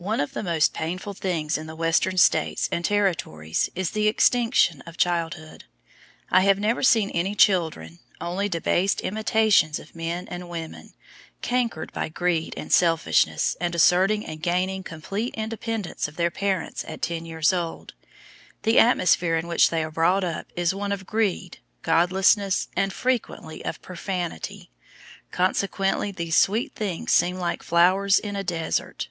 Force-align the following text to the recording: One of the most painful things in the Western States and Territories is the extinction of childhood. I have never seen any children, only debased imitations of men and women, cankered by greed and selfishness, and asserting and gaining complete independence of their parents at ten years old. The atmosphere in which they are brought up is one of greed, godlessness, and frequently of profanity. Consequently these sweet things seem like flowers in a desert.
One 0.00 0.20
of 0.20 0.32
the 0.32 0.44
most 0.44 0.72
painful 0.72 1.14
things 1.14 1.58
in 1.58 1.66
the 1.66 1.74
Western 1.74 2.18
States 2.18 2.68
and 2.70 2.84
Territories 2.84 3.68
is 3.74 3.90
the 3.90 4.06
extinction 4.06 4.80
of 4.82 4.96
childhood. 4.96 5.64
I 6.30 6.42
have 6.42 6.60
never 6.60 6.84
seen 6.84 7.10
any 7.10 7.34
children, 7.34 7.98
only 8.20 8.48
debased 8.48 9.00
imitations 9.00 9.80
of 9.80 9.96
men 9.96 10.28
and 10.28 10.48
women, 10.48 10.94
cankered 11.42 11.92
by 11.92 12.10
greed 12.10 12.54
and 12.56 12.72
selfishness, 12.72 13.56
and 13.60 13.74
asserting 13.74 14.24
and 14.24 14.40
gaining 14.40 14.84
complete 14.84 15.34
independence 15.36 16.06
of 16.06 16.14
their 16.14 16.30
parents 16.30 16.84
at 16.86 17.02
ten 17.02 17.26
years 17.26 17.52
old. 17.52 17.94
The 18.62 18.78
atmosphere 18.78 19.34
in 19.36 19.48
which 19.48 19.68
they 19.68 19.82
are 19.82 19.90
brought 19.90 20.22
up 20.22 20.46
is 20.54 20.72
one 20.72 20.92
of 20.92 21.06
greed, 21.06 21.58
godlessness, 21.82 22.68
and 22.76 22.92
frequently 22.92 23.64
of 23.64 23.82
profanity. 23.82 24.70
Consequently 25.32 26.12
these 26.12 26.36
sweet 26.36 26.72
things 26.76 27.12
seem 27.12 27.34
like 27.34 27.64
flowers 27.64 28.20
in 28.20 28.36
a 28.36 28.44
desert. 28.44 29.08